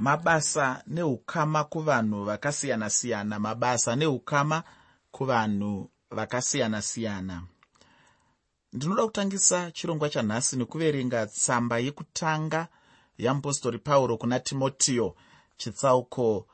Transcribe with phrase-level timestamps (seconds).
[0.00, 4.62] mabasa neukama kuvanhu vakasiyana-siyana mabasa neukama
[5.10, 7.42] kuvanhu vakasiyana-siyana.
[8.72, 12.68] Ndinoda kutangisa chirongwa chanhasi nekuverenga tsamba yekutanga
[13.18, 15.16] yeapostori pauro kuna timotiyo
[15.56, 16.46] chitsauko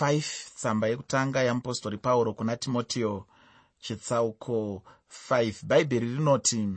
[0.00, 0.22] 5
[0.56, 3.26] tsamba yekutanga yeapostori pauro kuna timotiyo
[3.80, 4.82] chitsauko
[5.30, 6.68] 5 bhaibheri rinoti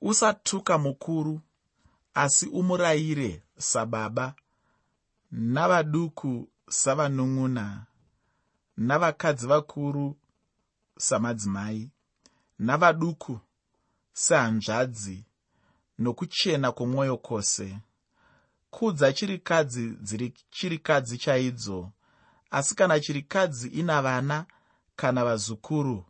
[0.00, 1.40] usatuka mukuru
[2.14, 4.34] asi umurayire sababa
[5.30, 7.86] navaduku savanun'una
[8.76, 10.16] navakadzi vakuru
[10.98, 11.90] samadzimai
[12.58, 13.40] navaduku
[14.12, 15.24] sehanzvadzi
[15.98, 17.78] nokuchena kwomwoyo kwose.
[18.70, 21.90] Kudza chirikadzi dziri chirikadzi chaidzo.
[22.50, 24.46] Asi kana chirikadzi ina vana
[24.96, 26.04] kana vazukuru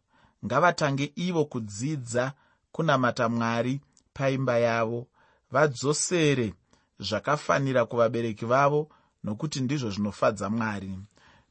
[0.45, 2.33] ngavatange ivo kudzidza
[2.73, 3.81] kunamata mwari
[4.13, 5.07] paimba yavo
[5.51, 6.55] vadzosere
[6.99, 8.89] zvakafanira kuvabereki vavo
[9.25, 10.99] nokuti ndizvo zvinofadza mwari.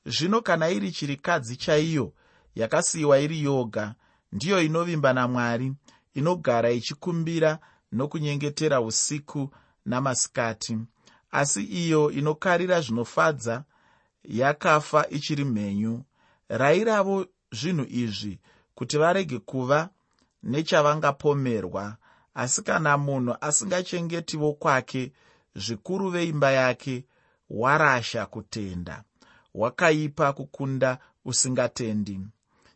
[0.05, 2.13] Zvino kana iri chirikadzi chaiyo
[2.55, 3.95] yakasiyiwa iri yoga
[4.31, 5.73] ndiyo inovimba namwari
[6.13, 7.59] inogara ichikumbira
[7.91, 9.49] nokunyengetera usiku
[9.85, 10.77] namasikati
[11.31, 13.63] asi iyo inokarira zvinofadza
[14.23, 16.03] yakafa ichiri mhenyu.
[16.49, 18.39] Rayiravo zvinhu izvi
[18.75, 19.89] kuti varege kuva
[20.43, 21.97] nechavangapomerwa
[22.33, 25.11] asi kana munhu asingachengetivo kwake
[25.55, 27.05] zvikuru veimba yake
[27.49, 29.03] warasha kutenda
[29.53, 32.19] wakaipa kukunda usingatendi.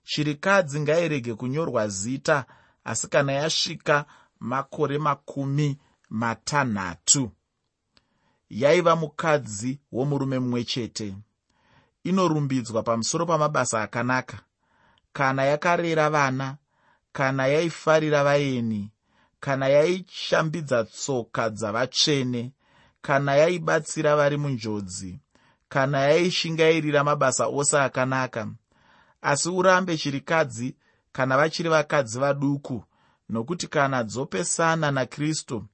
[0.03, 2.45] Chirikadzi ngairege kunyorwa zita
[2.83, 4.05] asi kana yasvika
[4.39, 5.77] makore makumi
[6.09, 7.31] matanhatu
[8.49, 11.15] yaiva mukadzi womurume mumwe chete.
[12.03, 14.39] Inorumbidzwa pamusoro pamabasa akanaka.
[15.13, 16.57] Kana yakarera vana
[17.11, 18.89] kana yaifarira vaeni
[19.43, 22.51] kana yaishambidza tsoka dzavatsvene
[23.01, 25.19] kana yaibatsira vari munjodzi
[25.69, 28.47] kana yaishingairira mabasa ose akanaka.
[29.21, 30.75] Asi urambe chirikadzi
[31.11, 32.83] kana vachiri vakadzi vaduku
[33.29, 35.65] nokuti kana dzopesana nakristu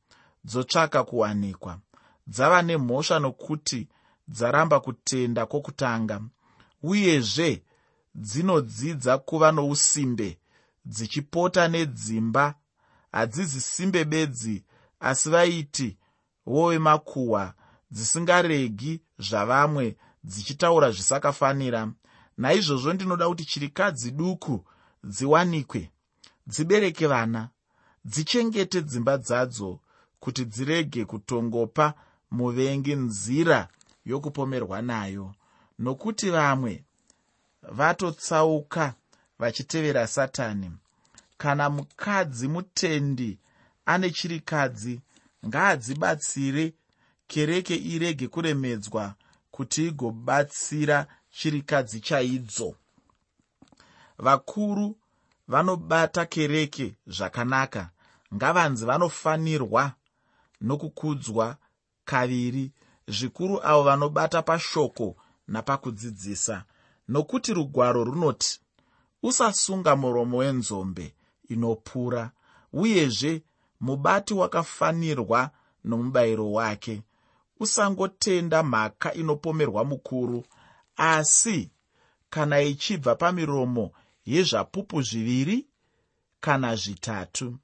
[0.46, 1.80] dzotsvaka kuwanikwa.
[2.28, 3.88] Dzava nemhosva nokuti
[4.28, 6.22] dzaramba kutenda kwokutanga
[6.84, 7.64] uyezve
[8.16, 10.38] dzinodzidza kuva nousimbe
[10.86, 12.56] dzichipota nedzimba
[13.12, 14.64] hadzizi simbe bedzi
[15.00, 15.98] asi vaiti
[16.46, 17.54] vovemakuhwa
[17.92, 21.92] dzisingaregi zvavamwe dzichitaura zvisakafanira.
[22.38, 24.66] Naizvozvo ndinoda kuti chirikadzi duku
[25.04, 25.92] dziwanikwe
[26.48, 27.50] dzibereke vana
[28.06, 29.80] dzichengete dzimba dzadzo
[30.20, 31.94] kuti dzirege kutongopa
[32.32, 33.68] muvengi nzira
[34.06, 35.34] yokupomerwa nayo.
[35.80, 36.84] Nokuti vamwe
[37.62, 38.94] vatotsauka
[39.40, 40.72] vachitevera satani
[41.42, 43.40] kana mukadzi mutendi
[43.86, 45.02] ane chirikadzi
[45.48, 46.74] ngaadzibatsire
[47.28, 49.16] kereke irege kuremedzwa
[49.52, 51.08] kuti igobatsira
[51.38, 52.76] chirikadzi chaidzo.
[54.18, 54.98] Vakuru
[55.48, 57.90] vanobata kereke zvakanaka.
[58.36, 59.94] Ngavanzi vanofanirwa
[60.62, 61.58] nokukudzwa
[62.06, 62.72] kaviri.
[63.08, 65.16] Zvikuru avo vanobata pashoko
[65.48, 66.64] napakudzidzisa.
[67.08, 68.60] Nokuti rugwaro runoti
[69.24, 71.14] usasunga muromo wenzombe
[71.50, 72.32] inopura
[72.74, 73.44] uyezve
[73.80, 75.52] mubati wakafanirwa
[75.84, 77.02] nomubayiro wake.
[77.60, 80.46] Usangotenda mhaka inopomerwa mukuru
[80.98, 81.72] asi
[82.30, 83.92] kana ichibva pamiromo
[84.26, 85.68] yezvapupu zviviri
[86.40, 87.58] kana zvitatu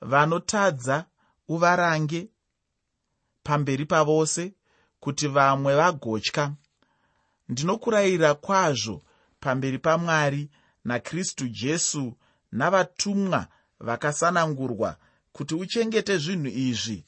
[0.00, 1.06] vanotadza
[1.48, 2.28] uvarange
[3.42, 4.54] pamberi pavose
[5.00, 6.52] kuti vamwe vagotya.
[7.48, 9.02] Ndinokurayira kwazvo
[9.40, 10.50] pamberi pamwari
[10.84, 12.16] nakristu jesu
[12.54, 13.46] navatumwa
[13.80, 14.96] vakasanangurwa
[15.32, 17.04] kuti uchengete zvinhu izvi.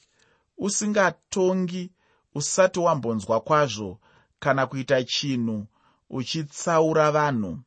[0.57, 1.91] Usingatongi
[2.35, 3.99] usati wambonzwa kwazvo
[4.39, 5.67] kana kuita chinhu
[6.09, 7.59] uchitsaura vanhu.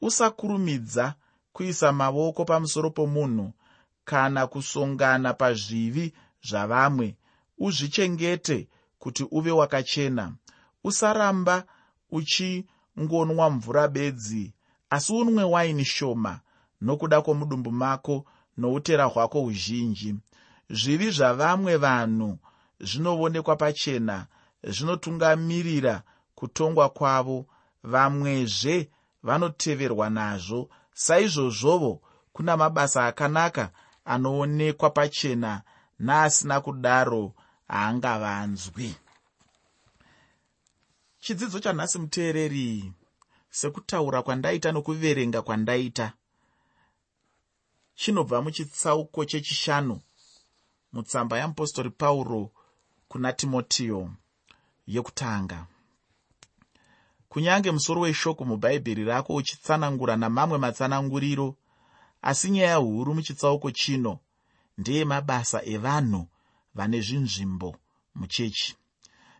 [0.00, 1.14] Usakurumidza
[1.52, 3.52] kuisa mavoko pamusoro pomunhu
[4.04, 6.12] kana kusongana pazvivi
[6.48, 7.16] zvavamwe.
[7.58, 8.68] Uzvichengete
[8.98, 10.34] kuti uve wakachena.
[10.84, 11.64] Usaramba
[12.10, 14.54] uchingonwa mvura bedzi
[14.90, 16.40] asi unwe waini shoma
[16.80, 18.24] nokuda kwomudumbu mako
[18.56, 20.14] noutera hwako huzhinji.
[20.70, 22.38] Zvivi zvavamwe vanhu
[22.80, 24.26] zvinoonekwa pachena
[24.62, 26.02] zvinotungamirira
[26.34, 27.46] kutongwa kwavo.
[27.86, 28.90] Vamwezve
[29.22, 32.00] vanoteverwa nazvo saizvozvovo
[32.32, 33.70] kuna mabasa akanaka
[34.04, 35.62] anoonekwa pachena
[35.98, 37.32] naasina kudaro
[37.68, 38.96] haangavanzwi
[41.20, 42.92] chidzidzo chanhasi muteereri
[43.50, 46.12] sekutaura kwandaita nokuverenga kwandaita
[47.94, 50.00] chinobva muchitsauko chechishanu
[50.92, 52.50] mutsamba yeapostori pauro
[53.08, 54.10] kuna timotiyo
[54.86, 55.66] yekutanga.
[57.28, 61.56] Kunyange musoro weshoko mubhaibheri rako uchitsanangura namamwe matsananguriro
[62.22, 64.18] asi nyaya huru muchitsauko chino
[64.78, 66.28] ndeyemabasa evanhu
[66.74, 67.76] vane zvinzvimbo
[68.14, 68.76] muchechi.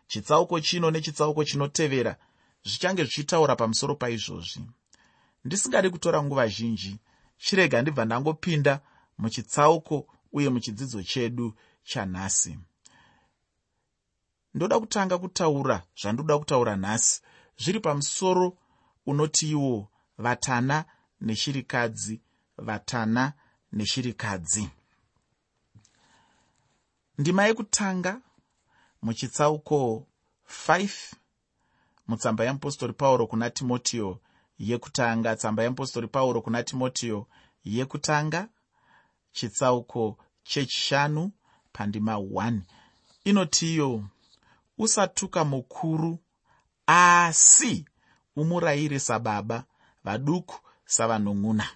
[0.07, 2.13] Chitsauko chino nechitsauko chinotevera
[2.65, 4.61] zvichange zvichitaura pamusoro paizvozvi.
[5.45, 6.99] Ndisingadi kutora nguva zhinji
[7.37, 8.81] chirega ndibva ndangopinda
[9.17, 11.53] muchitsauko uye muchidzidzo chedu
[11.83, 12.59] chanhasi.
[14.53, 17.21] Ndoda kutanga kutaura zvandoda kutaura nhasi.
[17.57, 18.57] Zviri pamusoro
[19.05, 20.85] unotiiwo vatana
[21.21, 22.21] neshirikadzi
[22.57, 23.33] vatana
[23.71, 24.69] neshirikadzi
[27.17, 28.21] ndima yekutanga
[29.01, 30.07] muchitsauko
[30.67, 30.89] 5
[32.07, 34.19] mutsamba yeapostori pauro kuna timotiyo
[34.59, 37.27] yekutanga tsamba yeapostori pauro kuna timotiyo
[37.63, 38.49] yekutanga
[39.31, 41.31] chitsauko chechishanu
[41.73, 42.59] pandima 1
[43.23, 44.03] inotiyo
[44.77, 46.19] usatuka mukuru
[46.87, 47.85] asi
[48.35, 49.63] umurayire sababa
[50.03, 50.55] vaduku
[50.85, 51.67] savanun'una.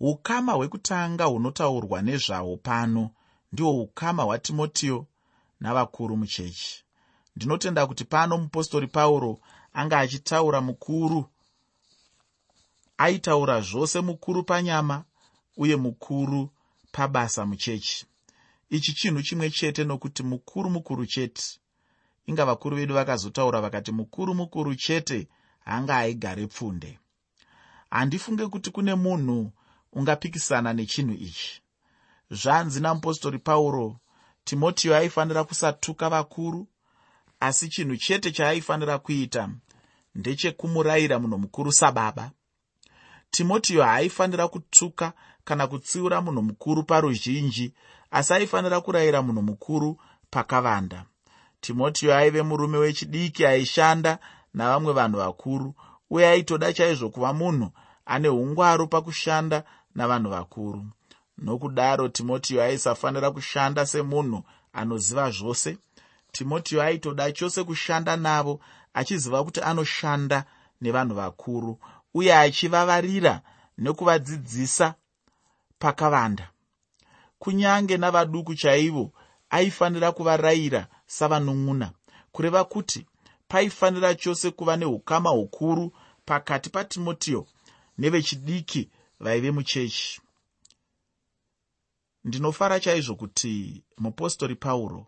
[0.00, 3.10] Ukama hwekutanga hunotaurwa nezvahwo pano
[3.52, 5.06] ndihwo ukama hwatimotiyo
[5.60, 6.84] navakuru muchechi.
[7.36, 9.38] Ndinotenda kuti pano mupostori pauro
[9.78, 11.24] anga achitaura mukuru.
[12.98, 15.04] Aitaura zvose mukuru panyama
[15.56, 16.50] uye mukuru
[16.92, 18.06] pabasa muchechi.
[18.70, 21.42] Ichi chinhu chimwe chete nokuti mukuru mukuru chete.
[22.26, 25.28] Inga vakuru vedu vakazotaura vakati mukuru mukuru chete
[25.64, 26.98] hanga aigare pfunde.
[27.90, 29.52] Handifunge kuti kune munhu
[29.92, 31.62] ungapikisana nechinhu ichi.
[32.30, 33.96] Zvanzi namupostori pauro
[34.44, 36.68] timotiyo aifanira kusatuka vakuru
[37.40, 39.48] asi chinhu chete chaaifanira kuita
[40.18, 42.30] ndechekumurayira munhu mukuru sababa.
[43.30, 45.12] Timotiyo haaifanira kutuka
[45.44, 47.74] kana kutsiura munhu mukuru paruzhinji
[48.10, 50.00] asi aifanira kurayira munhu mukuru
[50.30, 51.04] pakavanda.
[51.60, 54.18] Timotiyo aive murume wechidiki aishanda
[54.54, 55.74] navamwe vanhu vakuru
[56.10, 57.70] uye aitoda chaizvo kuva munhu
[58.06, 60.86] ane ungwaru pakushanda navanhu vakuru.
[61.38, 64.42] Nokudaro timotiyo aisafanira kushanda semunhu
[64.72, 65.78] anoziva zvose.
[66.32, 68.60] Timotiyo aitoda chose kushanda navo
[68.94, 70.44] achiziva kuti anoshanda
[70.80, 71.78] nevanhu vakuru
[72.14, 73.42] uye achivavarira
[73.78, 74.94] nekuvadzidzisa
[75.78, 76.50] pakavanda.
[77.38, 79.12] Kunyange navaduku chaivo
[79.50, 81.92] aifanira kuvarayira savanun'una
[82.32, 83.06] kureva kuti
[83.48, 85.92] paifanira chose kuva neukama hukuru
[86.24, 87.46] pakati patimotiyo
[87.98, 90.20] nevechidiki vaive muchechi.
[92.24, 95.06] Ndinofara chaizvo kuti mupostori pauro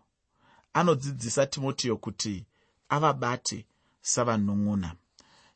[0.73, 2.45] anodzidzisa timotiyo kuti
[2.89, 3.65] avabate
[4.01, 4.95] savanun'una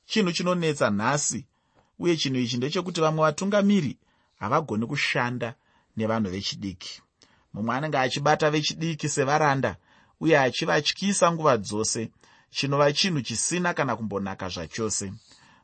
[0.06, 1.45] chinhu chinonetsa nhasi
[2.00, 3.97] uye chinhu ichi ndechekuti vamwe vatungamiri
[4.39, 5.56] havagoni kushanda
[5.97, 7.01] nevanhu vechidiki.
[7.53, 9.75] Mumwe anenge achibata vechidiki sevaranda
[10.19, 12.09] uye achivatyisa nguva dzose
[12.50, 15.13] chinova chinhu chisina kana kumbonaka zvachose.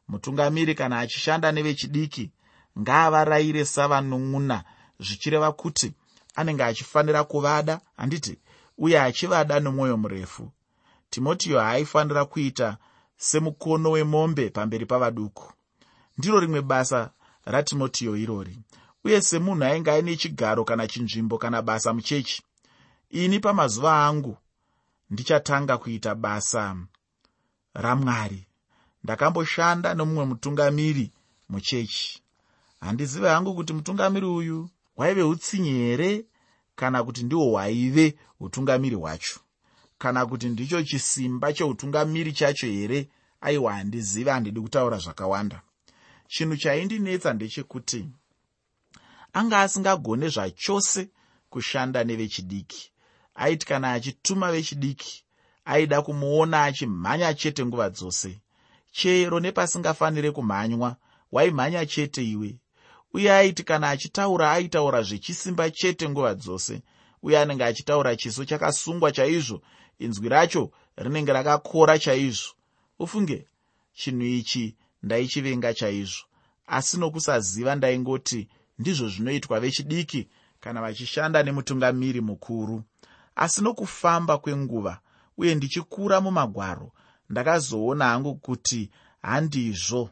[0.07, 2.31] Mutungamiri kana achishanda nevechidiki
[2.79, 4.63] ngaavarayire savanun'una
[4.99, 5.93] zvichireva kuti
[6.35, 8.39] anenge achifanira kuvada handiti
[8.77, 10.51] uye achivada nomwoyo murefu
[11.11, 12.77] timotiyo haaifanira kuita
[13.17, 15.53] semukono wemombe pamberi pavaduku.
[16.17, 17.11] Ndiro rimwe basa
[17.45, 18.59] ratimotiyo irori
[19.03, 22.41] uye semunhu ainge aine chigaro kana chinzvimbo kana basa muchechi.
[23.09, 24.37] Ini pamazuva angu
[25.09, 26.75] ndichatanga kuita basa
[27.73, 28.47] ramwari.
[29.03, 31.11] Ndakamboshanda nomumwe mutungamiri
[31.49, 32.21] muchechi.
[32.79, 36.25] Handizive hangu kuti mutungamiri uyu hwaive utsinyi here
[36.75, 39.39] kana kuti ndihwo hwaive utungamiri hwacho
[40.01, 43.09] kana kuti ndicho chisimba cheutungamiri chacho here?
[43.41, 45.61] Aiwa handizive handidi kutaura zvakawanda.
[46.27, 48.09] Chinhu chaindinetsa ndechekuti
[49.33, 51.09] anga asingagone zvachose
[51.49, 52.91] kushanda nevechidiki.
[53.35, 55.23] Aiti kana achituma vechidiki
[55.65, 58.41] aida kumuona achimhanya chete nguva dzose.
[58.91, 60.95] Chero nepasingafaniri kumhanywa
[61.31, 62.59] waimhanya chete iwe.
[63.13, 66.81] Uye aiti kana achitaura aitaura zvechisimba chete nguva dzose.
[67.23, 69.61] Uye anenge achitaura chiso chakasungwa chaizvo
[70.05, 70.71] inzwi racho
[71.03, 72.51] rinenge rakakora chaizvo.
[72.99, 73.47] Ufunge
[73.93, 76.23] chinhu ichi ndaichivenga chaizvo
[76.67, 78.47] asi nokusaziva ndaingoti
[78.79, 80.21] ndizvo zvinoitwa vechidiki
[80.59, 82.83] kana vachishanda nemutungamiri mukuru.
[83.35, 84.99] Asi nokufamba kwenguva
[85.37, 86.91] uye ndichikura mumagwaro
[87.29, 88.91] ndakazoona hangu kuti
[89.21, 90.09] handizvo.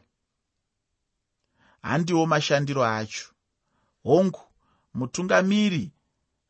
[1.82, 3.26] Handiwo mashandiro acho.
[4.02, 4.40] Hongu
[4.94, 5.92] mutungamiri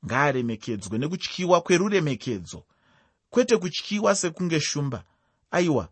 [0.07, 2.65] ngaaremekedzwe nekutyiwa kweruremekedzo
[3.31, 5.05] kwete kutyiwa sekunge shumba.
[5.51, 5.89] Aiwa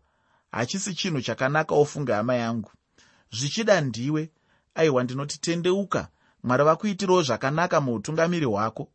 [0.51, 2.71] hachisi chinhu chakanaka ofunga hama yangu.
[3.31, 4.31] Zvichida ndiwe.
[4.75, 6.07] Aiwa ndinoti tendeuka.
[6.43, 8.87] Mwari vakuitirawo zvakanaka muutungamiri hwako.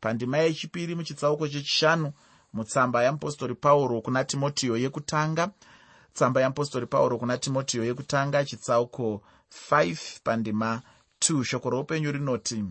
[0.00, 2.12] Pandima yechipiri muchitsauko chechishanu
[2.52, 5.50] mutsamba yamupostori pauro kuna timotiyo yekutanga
[6.12, 9.22] tsamba yamupostori pauro kuna timotiyo yekutanga chitsauko
[9.70, 10.82] 5 pandima
[11.20, 12.64] 2 shoko roupenyu rinoti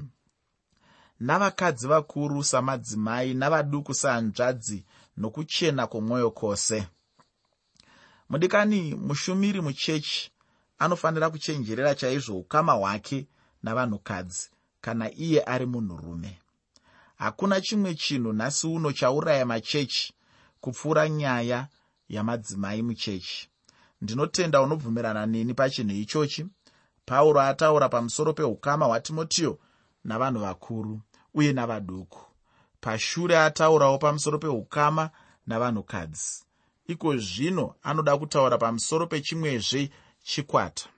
[1.20, 4.86] navakadzi vakuru samadzimai navaduku sehanzvadzi
[5.20, 6.88] nokuchena kwomwoyo kwose.
[8.30, 10.32] Mudikani mushumiri muchechi
[10.80, 13.28] anofanira kuchenjerera chaizvo ukama hwake
[13.64, 14.50] navanhukadzi
[14.82, 16.40] kana iye ari munhurume.
[17.16, 20.14] Hakuna chimwe chinhu nhasi uno chauraya machechi
[20.62, 21.68] kupfuura nyaya
[22.10, 23.50] yamadzimai muchechi.
[24.02, 26.46] Ndinotenda unobvumirana neni pachinhu ichochi.
[27.06, 29.60] Pauro ataura pamusoro peukama hwatimotiyo
[30.04, 31.02] navanhu vakuru
[31.34, 32.29] uye navaduku
[32.82, 35.10] pashure ataurawo pamusoro peukama
[35.48, 36.44] navanhukadzi.
[36.88, 39.90] Iko zvino anoda kutaura pamusoro pechimwezve
[40.24, 40.90] chikwata.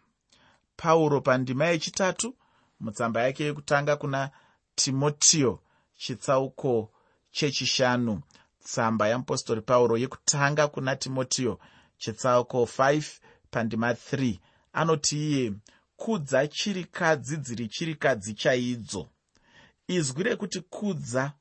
[0.78, 2.36] Pauro pandima yechitatu
[2.80, 4.30] mutsamba yake yekutanga kuna
[4.76, 5.60] timotiyo
[5.98, 6.92] chitsauko
[7.32, 8.22] chechishanu.
[8.64, 11.60] Tsamba yamupostori pauro yekutanga kuna timotiyo
[11.98, 13.04] chitsauko 5
[13.52, 14.40] pandima 3
[14.74, 15.54] anoti iye
[15.96, 19.08] kudza chirikadzi dziri chirikadzi chaidzo
[19.88, 21.34] izwi rekuti kudza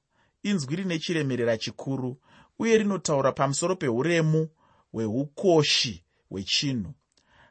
[0.42, 2.16] inzwi rine chiremerera chikuru
[2.58, 4.48] uye rinotaura pamusoro peuremu
[4.92, 6.94] hweukoshi hwechinhu.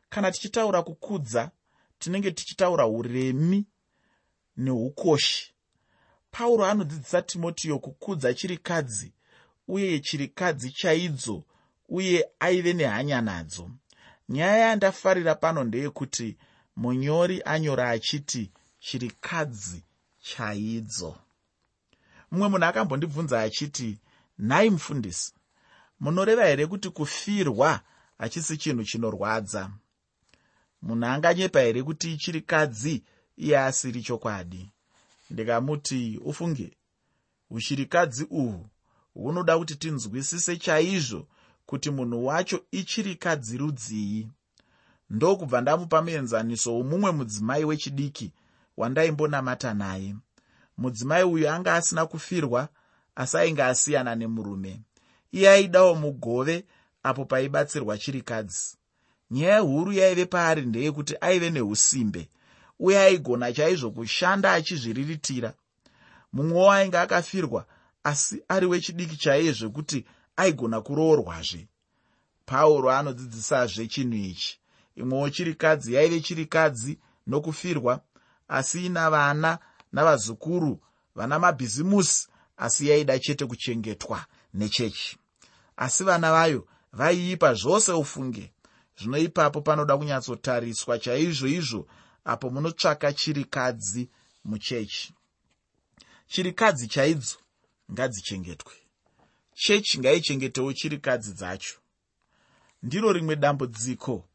[0.10, 1.52] Kana tichitaura kukudza
[2.00, 3.66] tinenge tichitaura uremi
[4.58, 5.54] neukoshi
[6.32, 9.14] pauro anodzidzisa timotiyo kukudza chirikadzi
[9.68, 11.44] uye chirikadzi chaidzo
[11.90, 13.72] uye aive nehanya nadzo.
[14.30, 16.38] Nyaya yandafarira pano ndeyekuti
[16.76, 19.84] munyori anyora achiti chirikadzi
[20.22, 21.16] chaidzo
[22.32, 23.98] mumwe munhu akambondibvunza achiti
[24.40, 25.34] nhai mufundisi
[26.00, 27.82] munoreva here kuti kufirwa
[28.18, 29.72] hachisi chinhu chinorwadza?
[30.82, 33.04] Munhu anganyepa here kuti chirikadzi
[33.38, 34.72] iye asiri chokwadi?
[35.30, 36.74] Ndikamuti ufunge
[37.50, 38.70] ushirikadzi uhwu
[39.14, 41.28] hunoda kuti tinzwisise chaizvo
[41.66, 44.28] kuti munhu wacho ichirikadzi rudzii?
[45.10, 48.34] Ndokubva ndamupa muenzaniso womumwe mudzimai wechidiki
[48.78, 50.16] wandaimbonamata naye
[50.80, 52.70] mudzimai uyu anga asina kufirwa
[53.16, 54.82] asi ainge asiyana nemurume.
[55.32, 56.66] Iye aidawo mugove
[57.04, 58.78] apo paibatsirwa chirikadzi.
[59.32, 62.30] Nyaya huru yaive paari ndeyekuti aive neusimbe
[62.80, 65.54] uye aigona chaizvo kushanda achizviriritira.
[66.34, 67.66] Mumwewo ainge akafirwa
[68.04, 70.06] asi ari wechidiki chaiye zvekuti
[70.36, 71.68] aigona kuroorwazve.
[72.46, 74.60] Pauro anodzidzisazve chinhu ichi.
[74.96, 78.02] Imwewo chirikadzi yaive chirikadzi nokufirwa
[78.48, 79.60] asi ina vana
[79.92, 80.80] navazukuru
[81.16, 82.28] vana mabhizimusi
[82.58, 85.18] asi yaida chete kuchengetwa nechechi.
[85.78, 88.54] Asi vana vayo vaiipa zvose ufunge.
[88.98, 91.88] Zvino ipapo panoda kunyatsotariswa chaizvo izvo
[92.26, 94.10] apo munotsvaka chirikadzi
[94.46, 95.14] muchechi.
[96.28, 97.38] Chirikadzi chaidzo
[97.92, 98.74] ngadzichengetwe.
[99.54, 101.76] Chechi ngaichengetewo chirikadzi dzacho.
[102.84, 104.26] Ndiro rimwe dambudziko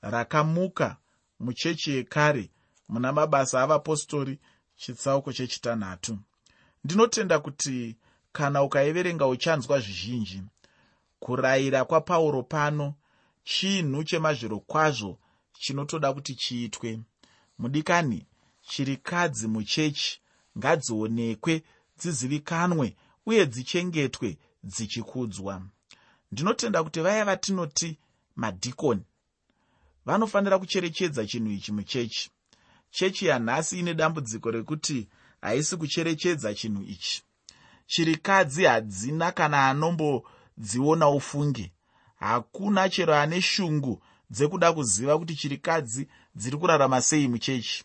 [0.00, 0.96] rakamuka
[1.40, 2.50] muchechi yekare
[2.88, 4.38] muna mabasa avapostori
[4.76, 6.18] chitsauko chechitanhatu.
[6.84, 7.96] Ndinotenda kuti
[8.32, 10.42] kana ukaiverenga uchanzwa zvizhinji
[11.18, 12.94] kurayira kwapauro pano
[13.44, 15.18] chinhu chemazviro kwazvo
[15.58, 17.00] chinotoda kuti chiitwe.
[17.58, 18.26] Mudikani
[18.68, 20.20] chirikadzi muchechi
[20.58, 21.62] ngadzionekwe
[21.98, 25.62] dzizivikanwe uye dzichengetwe dzichikudzwa.
[26.32, 27.98] Ndinotenda kuti vaya vatinoti
[28.36, 29.04] madhikoni
[30.06, 32.30] vanofanira kucherechedza chinhu ichi muchechi
[32.96, 35.08] chechi yanhasi ine dambudziko rekuti
[35.40, 37.22] haisi kucherechedza chinhu ichi.
[37.86, 41.72] Chirikadzi hadzina kana anombodziona ufunge
[42.16, 47.84] hakuna chero ane shungu dzekuda kuziva kuti chirikadzi dziri kurarama sei muchechi.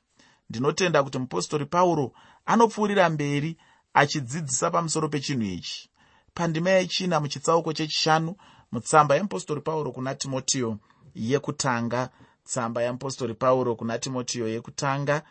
[0.50, 2.12] Ndinotenda kuti mupostori pauro
[2.46, 3.58] anopfuurira mberi
[3.94, 5.90] achidzidzisa pamusoro pechinhu ichi.
[6.34, 8.36] Pandima yechina muchitsauko chechishanu
[8.72, 10.78] mutsamba yemupostori pauro kuna timotiyo
[11.16, 12.10] yekutanga
[12.44, 15.24] tsamba yamupostori pauro kuna timotiyo yekutanga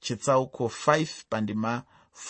[0.00, 1.82] chitsauko 5 pandima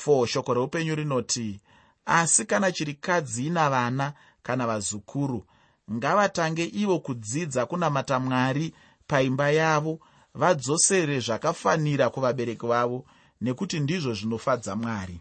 [0.07, 1.61] 4 shoko reupenyu rinoti
[2.07, 5.45] asi kana chirikadzi ina vana kana vazukuru
[5.93, 8.75] ngavatange ivo kudzidza kunamata mwari
[9.07, 10.01] paimba yavo
[10.35, 13.05] vadzosere zvakafanira kuvabereki vavo
[13.41, 15.21] nekuti ndizvo zvinofadza mwari.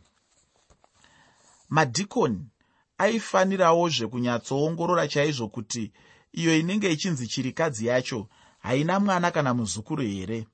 [1.69, 2.45] Madhikoni
[2.97, 5.91] aifanirawo zvekunyatsoongorora chaizvo kuti
[6.31, 8.27] iyo inenge ichinzi chirikadzi yacho
[8.59, 10.47] haina mwana kana muzukuru here?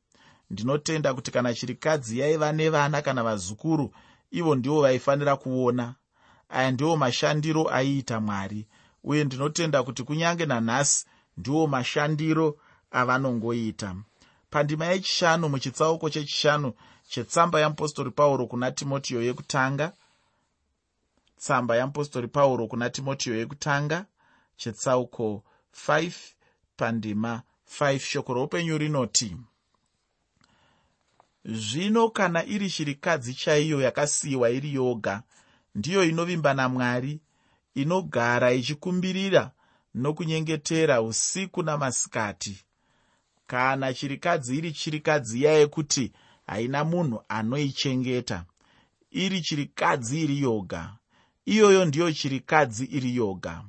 [0.49, 3.93] Ndinotenda kuti kana chirikadzi yaiva nevana kana vazukuru
[4.31, 5.95] ivo ndivo vaifanira kuona.
[6.49, 8.67] Aya ndiwo mashandiro aiita mwari
[9.03, 11.05] uye ndinotenda kuti kunyange nanhasi
[11.37, 12.57] ndiwo mashandiro
[12.91, 13.95] avanongoita.
[14.49, 16.73] Pandima yechishanu muchitsauko chechishanu
[17.09, 19.91] chetsamba yamupostori pauro kuna timotiyo yekutanga
[21.37, 24.05] tsamba yamupostori pauro kuna timotiyo yekutanga
[24.57, 25.43] chetsauko
[25.87, 26.11] 5
[26.77, 27.41] pandima
[27.79, 29.37] 5 shoko roupenyu rinoti
[31.45, 35.23] zvino kana iri chirikadzi chaiyo yakasiyiwa iri yoga
[35.75, 37.19] ndiyo inovimba namwari
[37.75, 39.51] inogara ichikumbirira
[39.95, 42.63] nokunyengetera usiku namasikati.
[43.47, 46.11] Kana chirikadzi iri chirikadzi iya yekuti
[46.47, 48.45] haina munhu anoichengeta
[49.11, 50.97] iri chirikadzi iri yoga
[51.45, 53.63] iyoyo ndiyo chirikadzi iri yoga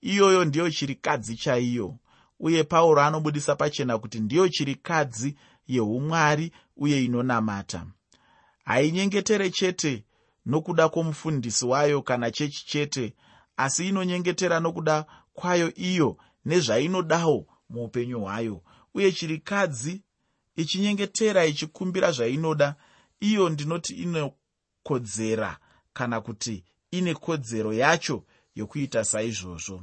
[0.00, 1.96] iyoyo ndiyo chirikadzi chaiyo
[2.40, 7.86] uye pauro anobudisa pachena kuti ndiyo chirikadzi yeumwari uye inonamata.
[8.64, 10.04] Hainyengetere chete
[10.46, 13.14] nokuda kwomufundisi wayo kana chechi chete
[13.56, 18.62] asi inonyengetera nokuda kwayo iyo nezvainodawo muupenyu hwayo.
[18.94, 20.02] Uye chirikadzi
[20.56, 22.74] ichinyengetera ichikumbira zvainoda
[23.20, 25.58] iyo ndinoti inokodzera
[25.92, 29.82] kana kuti ine kodzero yacho yokuita saizvozvo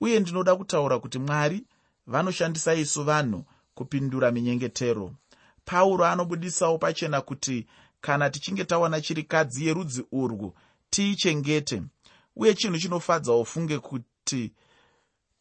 [0.00, 1.64] uye ndinoda kutaura kuti mwari
[2.06, 5.12] vanoshandisa isu vanhu kupindura minyengetero.
[5.64, 7.66] Pauro anobudisawo pachena kuti
[8.00, 10.54] kana tichinge tawana chirikadzi yerudzi urwu
[10.90, 11.82] tiichengete
[12.36, 14.52] uye chinhu chinofadzawo funge kuti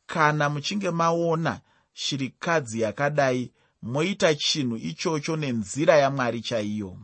[0.05, 1.61] kana muchinge maona
[1.93, 3.51] shirikadzi yakadai
[3.81, 6.97] moita chinhu ichocho nenzira yamwari chaiyo.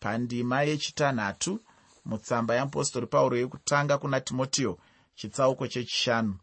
[0.00, 1.60] Pandima yechitanhatu
[2.04, 4.78] mutsamba yeapostori pauro yekutanga kuna timotiyo
[5.14, 6.34] chitsauko chechishanu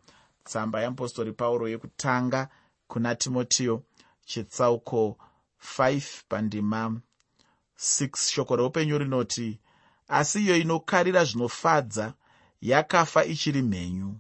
[0.48, 2.42] tsamba yeapostori pauro yekutanga
[2.88, 3.84] kuna timotiyo
[4.26, 5.18] chitsauko
[5.78, 6.82] 5 pandima
[7.80, 9.60] 6 shoko reupenyu rinoti
[10.08, 12.14] asi iyo inokarira zvinofadza
[12.62, 14.18] yakafa ichiri mhenyu.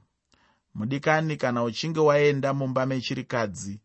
[0.75, 3.79] Mudikani kana uchinge waenda mumba mechirikadzi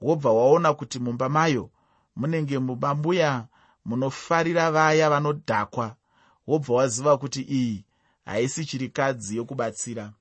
[0.00, 1.70] wobva waona kuti mumba mayo
[2.16, 3.46] munenge mumambuya
[3.84, 5.96] munofarira vaya vanodhakwa
[6.46, 7.84] wobva waziva kuti iyi
[8.24, 10.12] haisi chirikadzi yokubatsira.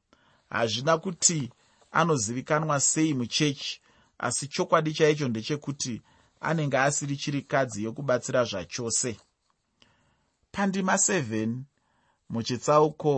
[0.50, 1.52] Hazvina kuti
[2.00, 3.82] anozivikanwa sei muchechi.
[4.18, 6.02] Asi chokwadi chaicho ndechekuti
[6.42, 9.18] anenge asiri chirikadzi yokubatsira zvachose.
[10.52, 11.58] Pandima 7
[12.30, 13.14] muchitsauko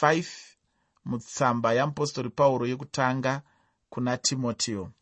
[0.00, 0.26] 5
[1.04, 3.42] mutsamba yamupostori pauro yekutanga
[3.90, 4.92] kuna timotiyo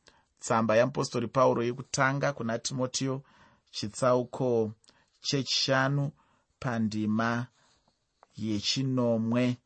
[0.40, 3.22] tsamba yamupostori pauro yekutanga kuna timotiyo
[3.70, 4.72] chitsauko
[5.20, 6.12] chechishanu
[6.60, 7.46] pandima
[8.36, 9.56] yechinomwe.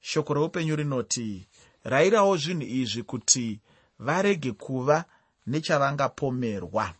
[0.00, 1.47] Shoko reupenyu rinoti
[1.84, 3.60] rayirawo zvinhu izvi kuti
[3.98, 5.04] varege kuva
[5.46, 6.94] nechavangapomerwa.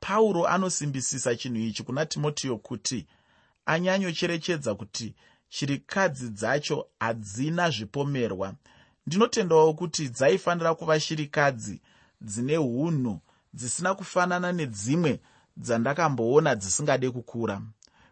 [0.00, 3.06] Pauro anosimbisisa chinhu ichi kuna timotiyo kuti
[3.66, 5.14] anyanyocherechedza kuti
[5.48, 8.54] shirikadzi dzacho hadzina zvipomerwa.
[9.06, 11.80] Ndinotendawo kuti dzaifanira kuva shirikadzi
[12.20, 13.20] dzine unhu
[13.54, 15.20] dzisina kufanana nedzimwe
[15.56, 17.62] dzandakamboona dzisingade kukura.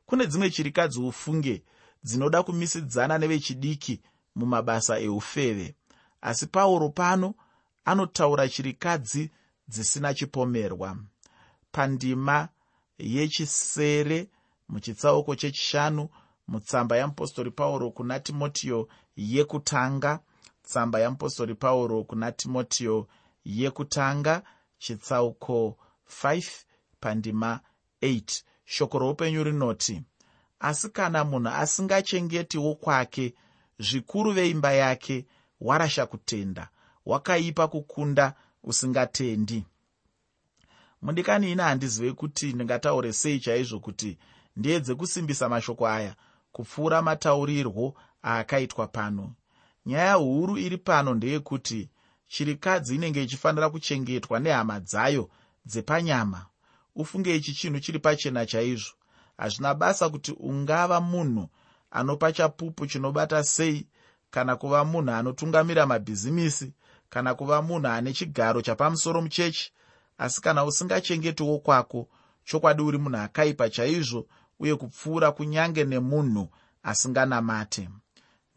[0.07, 1.63] Kune dzimwe chirikadzi ufunge
[2.05, 4.01] dzinoda kumisidzana nevechidiki
[4.37, 5.75] mumabasa eufeve.
[6.21, 7.35] Asi pauro pano
[7.85, 9.31] anotaura chirikadzi
[9.69, 10.97] dzisina chipomerwa.
[11.73, 12.49] Pandima
[12.99, 14.29] yechisere
[14.69, 16.09] muchitsauko chechishanu
[16.49, 20.21] mutsamba yamupostori pauro kuna timotiyo yekutanga
[20.63, 23.09] tsamba yamupostori pauro kuna timotiyo
[23.45, 24.43] yekutanga
[24.79, 25.79] chitsauko
[26.23, 26.51] 5
[27.01, 27.61] pandima
[28.03, 30.03] 8 shoko roupenyu rinoti
[30.61, 33.35] asi kana munhu asingachengetiwo kwake
[33.79, 35.27] zvikuru veimba yake
[35.61, 36.69] warasha kutenda
[37.07, 39.65] wakaipa kukunda usingatendi.
[41.03, 44.19] Mudikani ina handizive kuti ndingataure sei chaizvo kuti
[44.57, 46.15] ndiedze kusimbisa mashoko aya
[46.53, 49.33] kupfuura mataurirwo aakaitwa pano.
[49.87, 51.91] Nyaya huru iri pano ndeyekuti
[52.29, 55.31] chirikadzi inenge ichifanira kuchengetwa nehama dzayo
[55.67, 56.47] dzepanyama.
[56.95, 58.95] Ufunge ichi chinhu chiri pachena chaizvo.
[59.39, 61.49] Hazvina basa kuti ungava munhu
[61.97, 63.87] anopa chapupu chinobata sei
[64.31, 66.73] kana kuva munhu anotungamira mabhizimisi
[67.09, 69.73] kana kuva munhu ane chigaro chapamusoro muchechi.
[70.19, 72.09] Asi kana usingachengetiwo kwako
[72.45, 74.27] chokwadi uri munhu akaipa chaizvo
[74.61, 76.49] uye kupfuura kunyange nemunhu
[76.83, 77.89] asinganamate.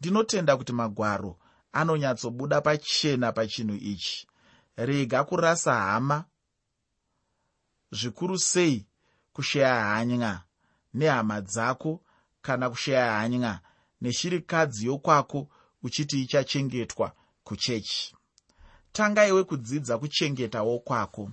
[0.00, 1.38] Ndinotenda kuti magwaro
[1.72, 4.26] anonyatsobuda pachena pachinhu ichi.
[4.76, 6.24] Rega kurasa hama
[7.92, 8.86] zvikuru sei
[9.32, 10.42] kusheya hanya
[10.94, 12.00] nehama dzako
[12.42, 13.60] kana kusheya hanya
[14.00, 15.48] neshirikadzi yokwako
[15.82, 17.12] uchiti ichachengetwa
[17.44, 18.16] kuchechi.
[18.92, 21.30] Tanga iwe kudzidza kuchengetawo kwako.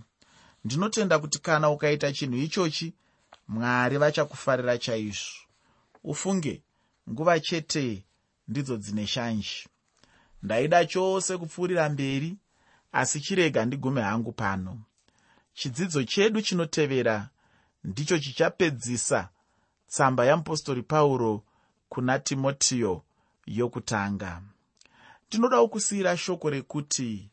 [0.64, 2.94] Ndinotenda kuti kana ukaita chinhu ichochi
[3.48, 5.36] mwari vachakufarira chaizvo.
[6.04, 6.64] Ufunge
[7.10, 8.06] nguva chete
[8.48, 9.68] ndidzo dzine shanji
[10.44, 12.38] ndaida chose kupfuurira mberi
[12.92, 14.82] asi chirega ndigume hangu pano.
[15.54, 17.30] Chidzidzo chedu chinotevera
[17.84, 19.30] ndicho chichapedzisa
[19.88, 21.44] tsamba yamupostori pauro
[21.90, 23.02] kuna timotiyo
[23.46, 24.42] yokutanga.
[25.28, 27.30] Ndinodawo kusiyira shoko rekuti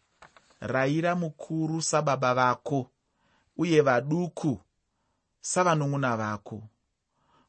[0.61, 2.91] rayira mukuru sababa vako
[3.57, 4.61] uye vaduku
[5.41, 6.63] savanun'una vako.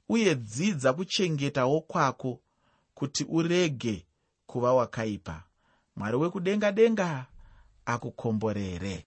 [0.10, 2.40] Uye dzidza kuchengetawo kwako
[2.94, 4.06] kuti urege
[4.48, 5.44] kuva wakaipa.
[5.96, 7.26] Mwari wekudenga denga
[7.86, 9.04] akukomborere